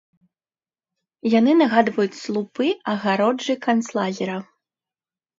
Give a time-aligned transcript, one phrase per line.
[1.39, 4.39] Яны нагадваюць слупы агароджы канцлагера.